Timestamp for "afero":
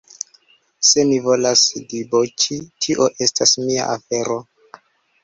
3.97-4.39